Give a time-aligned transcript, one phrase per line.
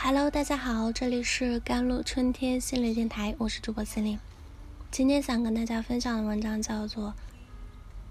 [0.00, 4.16] Hello，大家好，这里是甘露春天心理电台，我是主播心灵。
[4.92, 7.08] 今天想跟大家分享的文章叫做《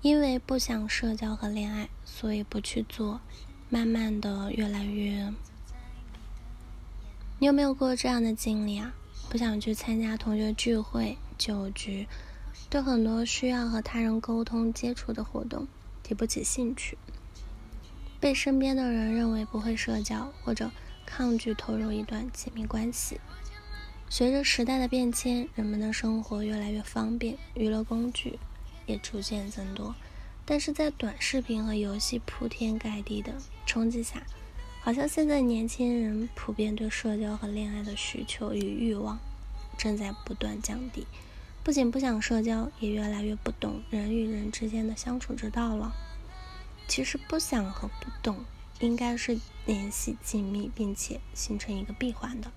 [0.02, 3.16] 因为不想社交和恋爱，所以不去做》，
[3.70, 5.34] 慢慢的越来越……
[7.40, 8.94] 你有没有过这样的经历啊？
[9.30, 12.06] 不想去参加同学聚会、酒局，
[12.70, 15.66] 对很多需要和他人沟通接触的活动
[16.04, 16.98] 提不起兴趣。
[18.20, 20.70] 被身边的人认为不会社交，或者
[21.08, 23.20] 抗拒投入一段亲密关系。
[24.10, 28.38] 随着时代的变迁，人们的生活越来越方便，娱乐工具
[28.86, 29.96] 也逐渐增多。
[30.46, 33.34] 但是在短视频和游戏铺天盖地的
[33.66, 34.22] 冲击下，
[34.82, 39.20] 好像现在年轻人普遍对社交和恋爱的需求与欲望
[39.78, 41.08] 正在不断降低。
[41.64, 45.94] 不仅不想社交，也越来越不懂人与人之间的相处之道了。
[46.88, 48.46] 其实不想和不懂
[48.80, 52.52] 应该是联系紧密，并且形成一个闭环的。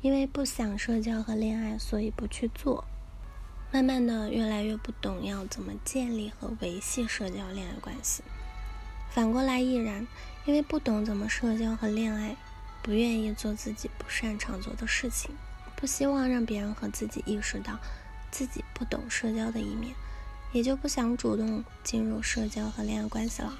[0.00, 2.84] 因为不想社交和恋爱，所以不去做。
[3.70, 8.22] 慢慢的，越来越不懂要怎么建立和维系社交恋爱关系。
[9.10, 10.06] 反过来亦然，
[10.44, 12.36] 因为不懂怎么社交和恋爱，
[12.82, 15.30] 不愿意做自己不擅长做的事情，
[15.76, 17.78] 不希望让别人和自己意识到
[18.30, 19.94] 自己不懂社交的一面。
[20.52, 23.54] 也就不想主动进入社交和恋爱关系了。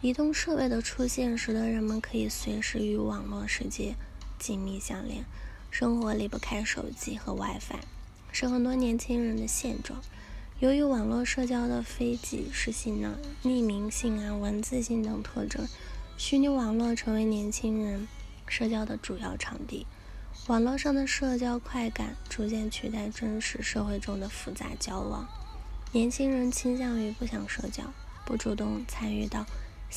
[0.00, 3.94] 移动设备的出现，使得人们可以随时与网络世界
[4.38, 5.24] 紧密相连，
[5.70, 7.80] 生活离不开手机和 WiFi，
[8.30, 10.02] 是很多年轻人的现状。
[10.60, 15.66] 由于网络社交的非即时性呢、匿名性啊、文字性等特征，
[16.16, 18.06] 虚拟网络成为年轻人
[18.46, 19.86] 社交的主要场地。
[20.48, 25.26] 网络上的社交快感逐渐取代真实社会中的复杂交往。
[25.92, 27.84] 年轻人倾向于不想社交，
[28.26, 29.46] 不主动参与到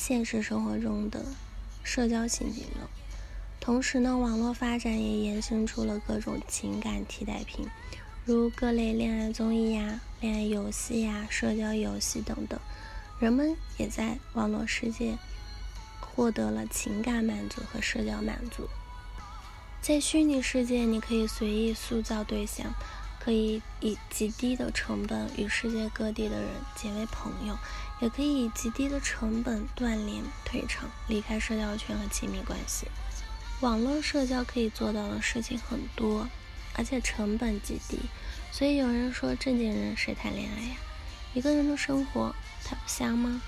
[0.00, 1.26] 现实生活中的
[1.82, 2.88] 社交情景中。
[3.58, 7.68] 同时呢，网络发展也延伸出了各种情感替代品，
[8.24, 12.58] 如各类恋爱综艺呀、恋爱游戏呀、社交游戏等等。
[13.18, 15.18] 人们也在网络世界
[16.00, 18.68] 获得了情感满足和社交满足。
[19.82, 22.72] 在虚拟世界，你可以随意塑造对象。
[23.28, 27.58] 可以以极低的成本与世界各地的人结为朋友，
[28.00, 32.86] 也可以以极低的成本断联、退场、离开社交圈和亲密关系。
[33.60, 36.26] 网络社交可以做到的事情很多，
[36.72, 38.00] 而且成本极低。
[38.50, 40.76] 所以有人说，正经人谁谈恋爱呀？
[41.34, 42.34] 一个人的生活，
[42.64, 43.42] 他不香吗？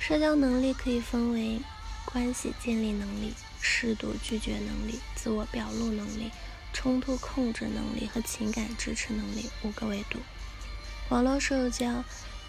[0.00, 1.60] 社交能力可以分为
[2.06, 6.32] 关系建立能力、适度拒绝能力、自我表露能力。
[6.76, 10.18] 冲突控制能力和情感支持能力五个维度。
[11.08, 12.04] 网络社交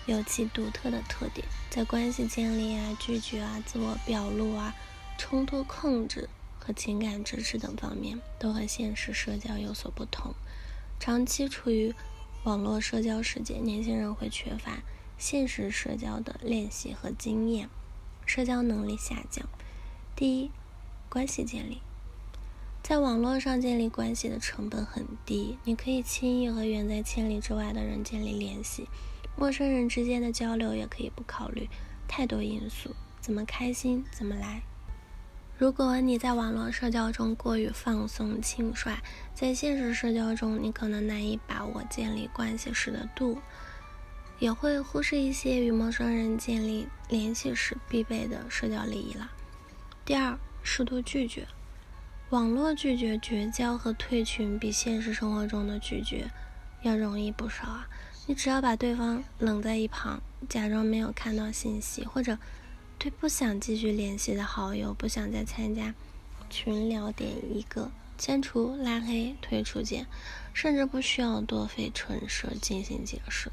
[0.05, 4.75] 有其独特的特点，在关系建立啊、拒绝啊、自我表露啊、
[5.17, 6.27] 冲突控制
[6.59, 10.35] 和情感支持等方面，都和现实社交有所不同。
[10.99, 11.95] 长期处于
[12.43, 14.79] 网络社交世界，年轻人会缺乏
[15.17, 17.69] 现实社交的练习和经验，
[18.25, 19.47] 社交能力下降。
[20.17, 20.51] 第一，
[21.07, 21.79] 关系建立。
[22.87, 28.87] 在网络上建立关系的成本很低，你可以轻易和远在千里之外的人建立联系。
[29.35, 31.67] 陌生人之间的交流也可以不考虑
[32.07, 34.61] 太多因素，怎么开心怎么来。
[35.57, 38.97] 如果你在网络社交中过于放松轻率，
[39.33, 43.37] 在现实社交中你可能难以把握建立关系时的度，
[44.39, 49.29] 也会忽视一些与陌生人建立联系时必备的社交礼仪了。
[50.05, 51.45] 第二，适度拒绝。
[52.29, 56.29] 网络拒绝绝交和退群比现实生活中的拒绝
[56.81, 57.87] 要容易不少啊！
[58.25, 62.37] 你只要把对方冷在一旁，假装没有看到信息，或者
[62.99, 65.95] 对不想继续联系的好友不想再参加
[66.49, 70.05] 群聊，点一个删除、拉黑、退出键，
[70.53, 73.49] 甚至不需要多费唇舌进行解释。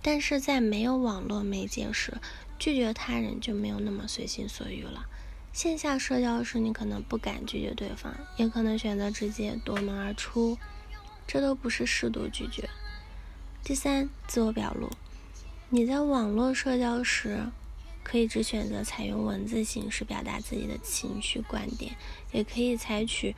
[0.00, 2.14] 但是在没有网络媒介时，
[2.58, 5.04] 拒绝他人就没有那么随心所欲了。
[5.52, 10.56] 线下社交时，你可能不敢拒绝对方，也可能选择直接夺门而出，
[11.26, 12.68] 这都不是适度拒绝。
[13.62, 14.88] 第三，自我表露。
[15.68, 17.46] 你在网络社交时，
[18.02, 21.96] 可以只选择采用文字形式表达自己的情绪观点，
[22.32, 23.34] 也可以采取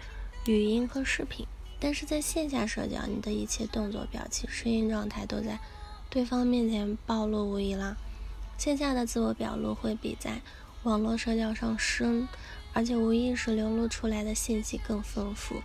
[0.47, 1.47] 语音和视频。
[1.81, 5.59] 但是在线下社交，你的一切动作、表情、声音状态都在
[6.09, 7.97] 对方面前暴露无遗了。
[8.57, 10.41] 线下的自我表露会比在
[10.85, 12.27] 网络社交上深，
[12.73, 15.63] 而且无意识流露出来的信息更丰富。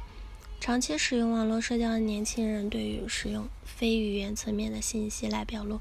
[0.60, 5.80] 长期使用网络社交的年轻人，对于使用非语言层面的信息来表露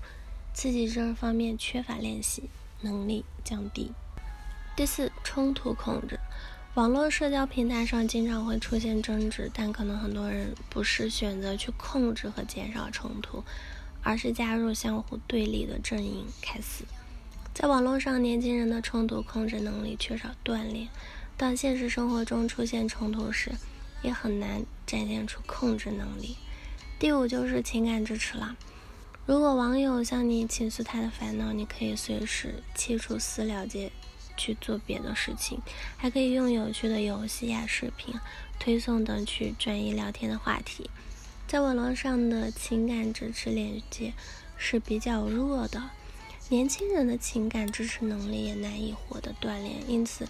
[0.55, 2.45] 自己这方面缺乏练习，
[2.81, 3.93] 能力降低。
[4.75, 6.19] 第四，冲突控制。
[6.73, 13.45] 网络社交平台上经常会出现争执，但可能很多人不是选择去控制和减少冲突，
[14.03, 16.85] 而是加入相互对立的阵营开始。
[17.59, 20.91] 在网络上，年轻人的冲突控制能力缺少锻炼，
[21.39, 23.51] 当现实生活中出现冲突时，
[24.03, 26.37] 也很难展现出控制能力。
[26.99, 28.59] 第五就是情感支持了。
[29.25, 33.91] 如果网友向你倾诉他的烦恼，你可以随时切除私了解。
[34.39, 35.63] 去做别的事情，
[35.97, 38.15] 还可以用有趣的游戏呀、视频
[38.59, 40.91] 推送等去转移聊天的话题。
[41.49, 44.13] 在网络上的情感支持连接
[44.59, 45.83] 是比较弱的，
[46.49, 49.91] 年轻人的情感支持能力也难以获得锻炼。
[49.91, 50.29] 因此，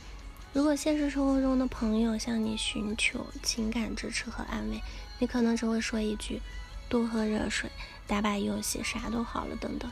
[0.53, 4.81] 如果现实生活中的朋友向你寻求情感支持和安慰，
[5.19, 6.41] 你可能只会说一句
[6.89, 7.71] “多喝热水，
[8.07, 9.91] 打把游戏，啥都好了”等等。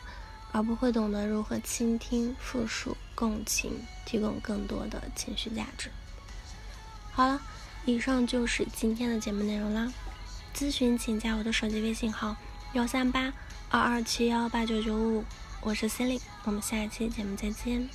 [0.50, 3.72] 而不会懂得如何倾听、复述、共情，
[4.06, 5.90] 提供更多的情绪价值。
[7.10, 7.42] 好了，
[7.84, 9.92] 以上就是今天的节目内容啦。
[10.54, 12.36] 咨询请加我的手机微信号：
[12.72, 13.32] 幺三八
[13.68, 15.24] 二二七幺八九九五，
[15.66, 17.88] 我是 Cindy，我们下一期节目再见。